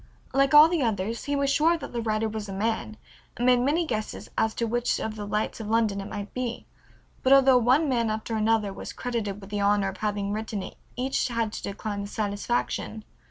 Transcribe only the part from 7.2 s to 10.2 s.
but although one man after another was credited with the honor of